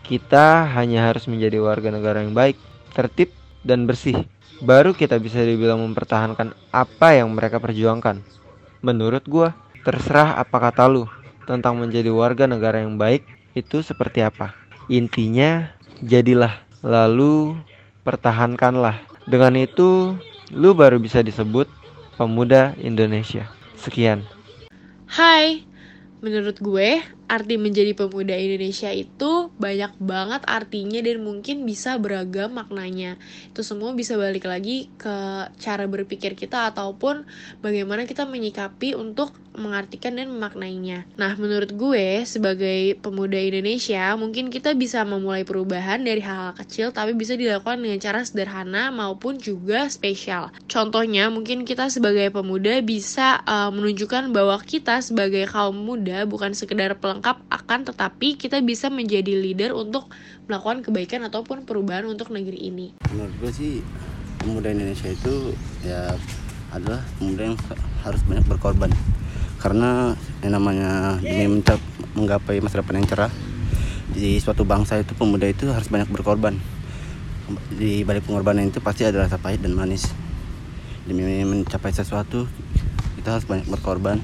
kita 0.03 0.67
hanya 0.75 1.09
harus 1.09 1.25
menjadi 1.31 1.63
warga 1.63 1.89
negara 1.89 2.21
yang 2.21 2.35
baik, 2.35 2.59
tertib 2.91 3.31
dan 3.63 3.87
bersih. 3.87 4.27
Baru 4.61 4.93
kita 4.93 5.17
bisa 5.17 5.41
dibilang 5.41 5.81
mempertahankan 5.81 6.53
apa 6.69 7.17
yang 7.17 7.31
mereka 7.31 7.57
perjuangkan. 7.57 8.21
Menurut 8.83 9.23
gua, 9.25 9.55
terserah 9.87 10.35
apa 10.37 10.59
kata 10.59 10.85
lu 10.91 11.07
tentang 11.47 11.79
menjadi 11.79 12.11
warga 12.11 12.47
negara 12.47 12.83
yang 12.83 12.95
baik 12.95 13.23
itu 13.53 13.81
seperti 13.85 14.25
apa. 14.25 14.53
Intinya, 14.89 15.69
jadilah 16.03 16.59
lalu 16.83 17.57
pertahankanlah. 18.03 18.99
Dengan 19.23 19.55
itu, 19.55 20.17
lu 20.51 20.75
baru 20.75 20.99
bisa 20.99 21.23
disebut 21.23 21.69
pemuda 22.19 22.75
Indonesia. 22.81 23.47
Sekian. 23.79 24.21
Hai, 25.07 25.63
menurut 26.19 26.59
gue 26.59 26.99
arti 27.33 27.57
menjadi 27.57 27.97
pemuda 27.97 28.37
Indonesia 28.37 28.93
itu 28.93 29.49
banyak 29.57 29.97
banget 29.97 30.45
artinya 30.45 31.01
dan 31.01 31.25
mungkin 31.25 31.65
bisa 31.65 31.97
beragam 31.97 32.53
maknanya. 32.53 33.17
Itu 33.49 33.65
semua 33.65 33.97
bisa 33.97 34.13
balik 34.13 34.45
lagi 34.45 34.93
ke 35.01 35.49
cara 35.57 35.89
berpikir 35.89 36.37
kita 36.37 36.69
ataupun 36.69 37.25
bagaimana 37.65 38.05
kita 38.05 38.29
menyikapi 38.29 38.93
untuk 38.93 39.33
mengartikan 39.53 40.17
dan 40.17 40.33
memaknainya. 40.33 41.05
Nah, 41.17 41.37
menurut 41.37 41.73
gue 41.73 42.25
sebagai 42.25 42.97
pemuda 43.01 43.37
Indonesia, 43.37 44.13
mungkin 44.17 44.49
kita 44.49 44.73
bisa 44.73 45.05
memulai 45.05 45.45
perubahan 45.45 46.01
dari 46.01 46.21
hal-hal 46.25 46.57
kecil 46.57 46.89
tapi 46.89 47.13
bisa 47.13 47.37
dilakukan 47.37 47.81
dengan 47.81 48.01
cara 48.01 48.25
sederhana 48.25 48.89
maupun 48.89 49.37
juga 49.37 49.85
spesial. 49.89 50.49
Contohnya, 50.65 51.29
mungkin 51.29 51.65
kita 51.69 51.89
sebagai 51.93 52.33
pemuda 52.33 52.81
bisa 52.81 53.41
uh, 53.45 53.69
menunjukkan 53.69 54.33
bahwa 54.33 54.57
kita 54.61 55.05
sebagai 55.05 55.45
kaum 55.45 55.77
muda 55.77 56.25
bukan 56.25 56.57
sekedar 56.57 56.97
pelengkap 56.97 57.22
lengkap 57.23 57.39
akan 57.55 57.87
tetapi 57.87 58.35
kita 58.35 58.59
bisa 58.59 58.91
menjadi 58.91 59.31
leader 59.31 59.71
untuk 59.71 60.11
melakukan 60.51 60.83
kebaikan 60.83 61.23
ataupun 61.23 61.63
perubahan 61.63 62.03
untuk 62.03 62.35
negeri 62.35 62.67
ini. 62.67 62.91
Menurut 63.15 63.31
gue 63.39 63.51
sih 63.55 63.73
pemuda 64.43 64.75
Indonesia 64.75 65.07
itu 65.07 65.55
ya 65.87 66.11
adalah 66.75 66.99
pemuda 67.15 67.47
yang 67.47 67.57
harus 68.03 68.19
banyak 68.27 68.43
berkorban. 68.43 68.91
Karena 69.55 70.19
yang 70.43 70.59
namanya 70.59 71.15
demi 71.23 71.47
mencap, 71.47 71.79
menggapai 72.11 72.59
masa 72.59 72.83
depan 72.83 72.99
yang 72.99 73.07
cerah 73.07 73.31
di 74.11 74.43
suatu 74.43 74.67
bangsa 74.67 74.99
itu 74.99 75.15
pemuda 75.15 75.47
itu 75.47 75.71
harus 75.71 75.87
banyak 75.87 76.11
berkorban. 76.11 76.59
Di 77.71 78.03
balik 78.03 78.27
pengorbanan 78.27 78.67
itu 78.67 78.83
pasti 78.83 79.07
ada 79.07 79.23
rasa 79.23 79.39
pahit 79.39 79.63
dan 79.63 79.71
manis. 79.71 80.11
Demi 81.07 81.23
mencapai 81.47 81.95
sesuatu 81.95 82.51
kita 83.15 83.39
harus 83.39 83.47
banyak 83.47 83.71
berkorban. 83.71 84.19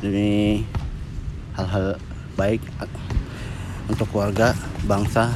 Demi 0.00 0.64
hal-hal 1.60 2.00
baik 2.34 2.60
untuk 3.90 4.08
keluarga, 4.08 4.56
bangsa, 4.86 5.32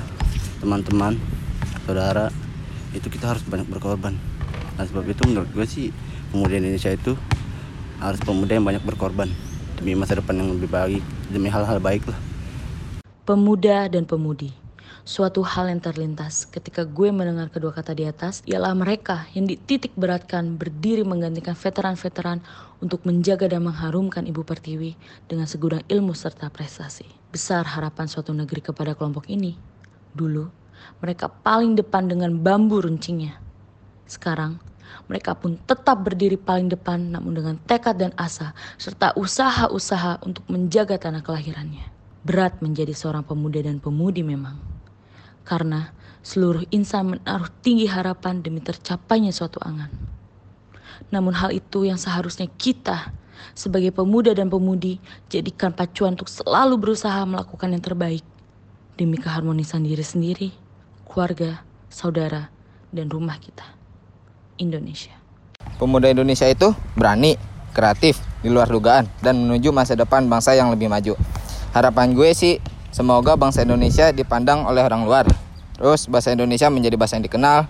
teman-teman, 0.62 1.18
saudara 1.84 2.32
itu 2.96 3.06
kita 3.12 3.36
harus 3.36 3.44
banyak 3.44 3.68
berkorban. 3.68 4.16
Nah 4.76 4.84
sebab 4.84 5.04
itu 5.08 5.22
menurut 5.28 5.48
gue 5.52 5.66
sih 5.68 5.92
pemuda 6.32 6.56
Indonesia 6.56 6.92
itu 6.92 7.12
harus 8.00 8.20
pemuda 8.20 8.56
yang 8.56 8.66
banyak 8.66 8.84
berkorban. 8.84 9.28
demi 9.76 9.92
masa 9.92 10.16
depan 10.16 10.40
yang 10.40 10.56
lebih 10.56 10.72
baik 10.72 11.04
demi 11.28 11.52
hal-hal 11.52 11.76
baik 11.76 12.08
lah 12.08 12.16
Pemuda 13.28 13.92
dan 13.92 14.08
pemudi. 14.08 14.65
Suatu 15.06 15.46
hal 15.46 15.70
yang 15.70 15.78
terlintas 15.78 16.50
ketika 16.50 16.82
gue 16.82 17.14
mendengar 17.14 17.46
kedua 17.46 17.70
kata 17.70 17.94
di 17.94 18.10
atas 18.10 18.42
ialah 18.42 18.74
mereka 18.74 19.30
yang 19.38 19.46
dititik 19.46 19.94
beratkan 19.94 20.58
berdiri 20.58 21.06
menggantikan 21.06 21.54
veteran-veteran 21.54 22.42
untuk 22.82 23.06
menjaga 23.06 23.46
dan 23.46 23.62
mengharumkan 23.70 24.26
Ibu 24.26 24.42
Pertiwi 24.42 24.98
dengan 25.30 25.46
segudang 25.46 25.86
ilmu 25.86 26.10
serta 26.10 26.50
prestasi. 26.50 27.06
Besar 27.30 27.70
harapan 27.70 28.10
suatu 28.10 28.34
negeri 28.34 28.58
kepada 28.58 28.98
kelompok 28.98 29.30
ini. 29.30 29.54
Dulu, 30.10 30.50
mereka 30.98 31.30
paling 31.30 31.78
depan 31.78 32.10
dengan 32.10 32.34
bambu 32.42 32.82
runcingnya. 32.82 33.38
Sekarang, 34.10 34.58
mereka 35.06 35.38
pun 35.38 35.54
tetap 35.70 36.02
berdiri 36.02 36.34
paling 36.34 36.66
depan 36.66 37.14
namun 37.14 37.30
dengan 37.38 37.56
tekad 37.62 37.94
dan 37.94 38.10
asa 38.18 38.58
serta 38.74 39.14
usaha-usaha 39.14 40.26
untuk 40.26 40.42
menjaga 40.50 40.98
tanah 40.98 41.22
kelahirannya. 41.22 41.94
Berat 42.26 42.58
menjadi 42.58 42.90
seorang 42.90 43.22
pemuda 43.22 43.62
dan 43.62 43.78
pemudi 43.78 44.26
memang. 44.26 44.75
Karena 45.46 45.94
seluruh 46.26 46.66
insan 46.74 47.14
menaruh 47.14 47.46
tinggi 47.62 47.86
harapan 47.86 48.42
demi 48.42 48.58
tercapainya 48.58 49.30
suatu 49.30 49.62
angan. 49.62 49.94
Namun 51.14 51.38
hal 51.38 51.54
itu 51.54 51.86
yang 51.86 51.96
seharusnya 51.96 52.50
kita 52.58 53.14
sebagai 53.54 53.94
pemuda 53.94 54.34
dan 54.34 54.50
pemudi 54.50 54.98
jadikan 55.30 55.70
pacuan 55.70 56.18
untuk 56.18 56.26
selalu 56.26 56.74
berusaha 56.82 57.22
melakukan 57.22 57.70
yang 57.70 57.84
terbaik 57.84 58.26
demi 58.98 59.20
keharmonisan 59.20 59.86
diri 59.86 60.02
sendiri, 60.02 60.48
keluarga, 61.06 61.62
saudara, 61.92 62.50
dan 62.90 63.06
rumah 63.06 63.38
kita. 63.38 63.62
Indonesia. 64.56 65.12
Pemuda 65.76 66.08
Indonesia 66.08 66.48
itu 66.48 66.72
berani, 66.96 67.36
kreatif, 67.76 68.16
di 68.40 68.48
luar 68.48 68.72
dugaan, 68.72 69.04
dan 69.20 69.36
menuju 69.36 69.68
masa 69.68 69.92
depan 69.92 70.24
bangsa 70.26 70.56
yang 70.56 70.72
lebih 70.72 70.88
maju. 70.88 71.12
Harapan 71.76 72.16
gue 72.16 72.32
sih, 72.32 72.56
semoga 72.96 73.36
bangsa 73.36 73.60
Indonesia 73.60 74.08
dipandang 74.08 74.64
oleh 74.64 74.80
orang 74.80 75.04
luar. 75.04 75.28
Terus 75.76 76.08
bahasa 76.08 76.32
Indonesia 76.32 76.72
menjadi 76.72 76.96
bahasa 76.96 77.20
yang 77.20 77.28
dikenal. 77.28 77.68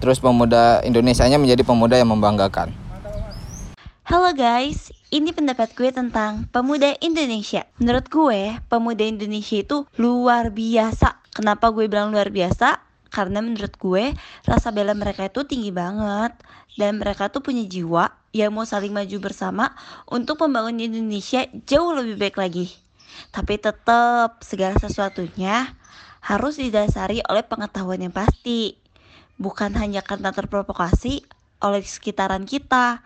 Terus 0.00 0.16
pemuda 0.16 0.80
Indonesianya 0.80 1.36
menjadi 1.36 1.60
pemuda 1.60 2.00
yang 2.00 2.08
membanggakan. 2.08 2.72
Halo 4.08 4.32
guys, 4.32 4.96
ini 5.12 5.36
pendapat 5.36 5.76
gue 5.76 5.92
tentang 5.92 6.48
pemuda 6.48 6.96
Indonesia. 7.04 7.68
Menurut 7.76 8.08
gue, 8.08 8.56
pemuda 8.72 9.04
Indonesia 9.04 9.60
itu 9.60 9.84
luar 10.00 10.48
biasa. 10.48 11.20
Kenapa 11.36 11.68
gue 11.68 11.84
bilang 11.92 12.16
luar 12.16 12.32
biasa? 12.32 12.80
Karena 13.12 13.44
menurut 13.44 13.76
gue, 13.76 14.16
rasa 14.48 14.72
bela 14.72 14.96
mereka 14.96 15.28
itu 15.28 15.44
tinggi 15.44 15.68
banget. 15.68 16.32
Dan 16.80 16.96
mereka 16.96 17.28
tuh 17.28 17.44
punya 17.44 17.64
jiwa 17.68 18.08
yang 18.32 18.56
mau 18.56 18.64
saling 18.64 18.92
maju 18.92 19.16
bersama 19.20 19.76
untuk 20.08 20.40
membangun 20.40 20.80
Indonesia 20.80 21.44
jauh 21.68 21.92
lebih 21.92 22.16
baik 22.16 22.40
lagi. 22.40 22.85
Tapi 23.30 23.60
tetap 23.60 24.42
segala 24.42 24.76
sesuatunya 24.80 25.76
harus 26.24 26.58
didasari 26.58 27.22
oleh 27.26 27.44
pengetahuan 27.46 28.02
yang 28.02 28.14
pasti. 28.14 28.74
Bukan 29.36 29.76
hanya 29.76 30.00
karena 30.02 30.32
terprovokasi 30.32 31.22
oleh 31.60 31.82
sekitaran 31.84 32.44
kita. 32.44 33.04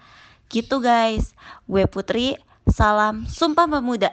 Gitu 0.50 0.82
guys, 0.82 1.34
gue 1.70 1.86
Putri, 1.86 2.34
salam 2.66 3.26
Sumpah 3.30 3.70
Pemuda. 3.70 4.10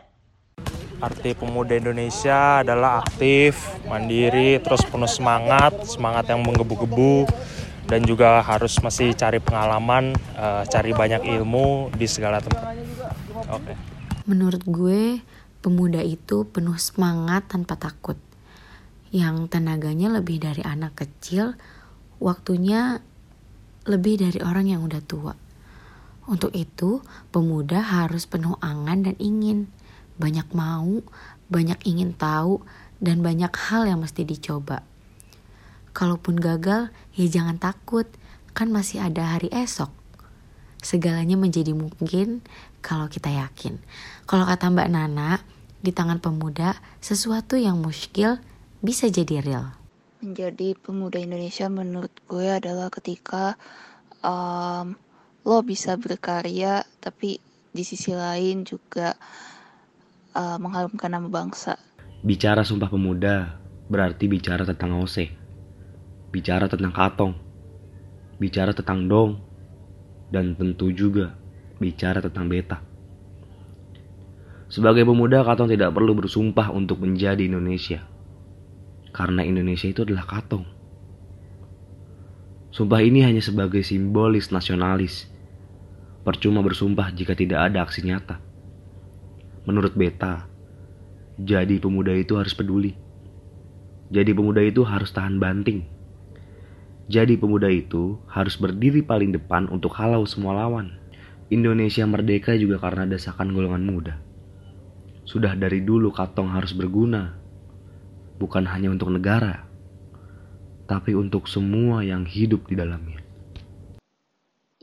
Arti 0.98 1.38
pemuda 1.38 1.78
Indonesia 1.78 2.66
adalah 2.66 3.06
aktif, 3.06 3.54
mandiri, 3.86 4.58
terus 4.58 4.82
penuh 4.82 5.06
semangat, 5.06 5.86
semangat 5.86 6.26
yang 6.34 6.42
menggebu-gebu, 6.42 7.30
dan 7.86 8.02
juga 8.02 8.42
harus 8.42 8.82
masih 8.82 9.14
cari 9.14 9.38
pengalaman, 9.38 10.18
uh, 10.34 10.66
cari 10.66 10.98
banyak 10.98 11.22
ilmu 11.38 11.94
di 11.94 12.10
segala 12.10 12.42
tempat. 12.42 12.74
Oke. 13.54 13.62
Okay. 13.62 13.76
Menurut 14.26 14.66
gue, 14.66 15.22
pemuda 15.62 16.02
itu 16.02 16.46
penuh 16.48 16.78
semangat 16.78 17.50
tanpa 17.50 17.76
takut. 17.78 18.18
Yang 19.10 19.52
tenaganya 19.52 20.12
lebih 20.12 20.44
dari 20.44 20.62
anak 20.62 21.00
kecil, 21.00 21.56
waktunya 22.20 23.00
lebih 23.88 24.20
dari 24.20 24.40
orang 24.44 24.68
yang 24.68 24.82
udah 24.84 25.02
tua. 25.04 25.34
Untuk 26.28 26.52
itu, 26.52 27.00
pemuda 27.32 27.80
harus 27.80 28.28
penuh 28.28 28.60
angan 28.60 29.08
dan 29.08 29.16
ingin, 29.16 29.72
banyak 30.20 30.52
mau, 30.52 31.00
banyak 31.48 31.80
ingin 31.88 32.12
tahu, 32.12 32.60
dan 33.00 33.24
banyak 33.24 33.54
hal 33.56 33.88
yang 33.88 34.04
mesti 34.04 34.28
dicoba. 34.28 34.84
Kalaupun 35.96 36.36
gagal, 36.36 36.92
ya 37.16 37.26
jangan 37.32 37.56
takut, 37.58 38.06
kan 38.52 38.68
masih 38.68 39.00
ada 39.00 39.38
hari 39.38 39.48
esok. 39.56 39.90
Segalanya 40.88 41.36
menjadi 41.36 41.76
mungkin 41.76 42.40
kalau 42.80 43.12
kita 43.12 43.28
yakin. 43.28 43.76
Kalau 44.24 44.48
kata 44.48 44.72
Mbak 44.72 44.88
Nana, 44.88 45.44
di 45.84 45.92
tangan 45.92 46.24
pemuda, 46.24 46.80
sesuatu 47.04 47.60
yang 47.60 47.84
muskil 47.84 48.40
bisa 48.80 49.12
jadi 49.12 49.44
real. 49.44 49.76
Menjadi 50.24 50.80
pemuda 50.80 51.20
Indonesia 51.20 51.68
menurut 51.68 52.16
gue 52.32 52.48
adalah 52.48 52.88
ketika 52.88 53.60
um, 54.24 54.96
lo 55.44 55.60
bisa 55.68 56.00
berkarya 56.00 56.88
tapi 57.04 57.44
di 57.76 57.84
sisi 57.84 58.16
lain 58.16 58.64
juga 58.64 59.20
uh, 60.40 60.56
mengharumkan 60.56 61.12
nama 61.12 61.28
bangsa. 61.28 61.76
Bicara 62.24 62.64
Sumpah 62.64 62.88
Pemuda 62.88 63.60
berarti 63.92 64.32
bicara 64.32 64.64
tentang 64.64 65.04
Ose, 65.04 65.36
bicara 66.32 66.72
tentang 66.72 66.96
Katong, 66.96 67.36
bicara 68.40 68.72
tentang 68.72 69.04
Dong, 69.12 69.47
dan 70.34 70.56
tentu 70.56 70.92
juga 70.92 71.36
bicara 71.78 72.20
tentang 72.20 72.48
Beta. 72.52 72.84
Sebagai 74.68 75.08
pemuda, 75.08 75.48
Katong 75.48 75.72
tidak 75.72 75.96
perlu 75.96 76.12
bersumpah 76.18 76.76
untuk 76.76 77.00
menjadi 77.00 77.48
Indonesia. 77.48 78.04
Karena 79.16 79.42
Indonesia 79.48 79.88
itu 79.88 80.04
adalah 80.04 80.28
Katong. 80.28 80.68
Sumpah 82.76 83.00
ini 83.00 83.24
hanya 83.24 83.40
sebagai 83.40 83.82
simbolis 83.82 84.52
nasionalis 84.52 85.38
Percuma 86.28 86.60
bersumpah 86.60 87.08
jika 87.16 87.40
tidak 87.40 87.72
ada 87.72 87.88
aksi 87.88 88.04
nyata. 88.04 88.44
Menurut 89.64 89.96
Beta, 89.96 90.44
jadi 91.40 91.80
pemuda 91.80 92.12
itu 92.12 92.36
harus 92.36 92.52
peduli. 92.52 93.00
Jadi 94.12 94.36
pemuda 94.36 94.60
itu 94.60 94.84
harus 94.84 95.08
tahan 95.16 95.40
banting. 95.40 95.88
Jadi 97.08 97.40
pemuda 97.40 97.72
itu 97.72 98.20
harus 98.28 98.60
berdiri 98.60 99.00
paling 99.00 99.32
depan 99.32 99.72
untuk 99.72 99.96
halau 99.96 100.28
semua 100.28 100.60
lawan. 100.60 101.00
Indonesia 101.48 102.04
merdeka 102.04 102.52
juga 102.60 102.84
karena 102.84 103.08
desakan 103.08 103.56
golongan 103.56 103.84
muda. 103.88 104.20
Sudah 105.24 105.56
dari 105.56 105.80
dulu 105.80 106.12
Katong 106.12 106.52
harus 106.52 106.76
berguna, 106.76 107.32
bukan 108.36 108.68
hanya 108.68 108.92
untuk 108.92 109.08
negara, 109.16 109.64
tapi 110.84 111.16
untuk 111.16 111.48
semua 111.48 112.04
yang 112.04 112.28
hidup 112.28 112.68
di 112.68 112.76
dalamnya. 112.76 113.24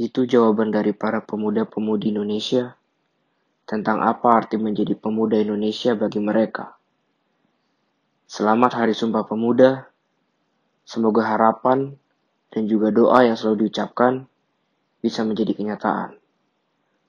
Itu 0.01 0.25
jawaban 0.25 0.73
dari 0.73 0.97
para 0.97 1.21
pemuda-pemudi 1.21 2.09
Indonesia 2.17 2.73
tentang 3.69 4.01
apa 4.01 4.33
arti 4.33 4.57
menjadi 4.57 4.97
pemuda 4.97 5.37
Indonesia 5.37 5.93
bagi 5.93 6.25
mereka. 6.25 6.73
Selamat 8.25 8.81
Hari 8.81 8.97
Sumpah 8.97 9.29
Pemuda. 9.29 9.93
Semoga 10.89 11.25
harapan 11.29 11.97
dan 12.55 12.71
juga 12.71 12.95
doa 12.95 13.27
yang 13.27 13.35
selalu 13.35 13.67
diucapkan 13.67 14.31
bisa 15.03 15.27
menjadi 15.27 15.59
kenyataan. 15.59 16.15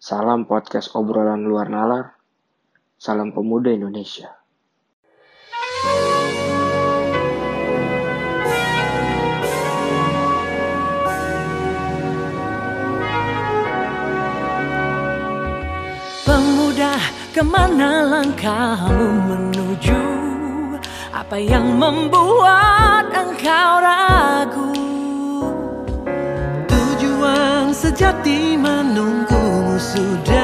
Salam 0.01 0.49
podcast 0.49 0.97
obrolan 0.97 1.45
luar 1.45 1.69
nalar. 1.69 2.17
Salam 2.97 3.29
pemuda 3.29 3.69
Indonesia. 3.69 4.33
Ke 17.35 17.43
mana 17.43 17.99
langkahmu 18.07 19.27
menuju 19.27 19.99
Apa 21.11 21.35
yang 21.35 21.75
membuat 21.75 23.11
engkau 23.11 23.34
Sejati 28.25 28.57
menunggumu 28.57 29.77
sudah 29.77 30.34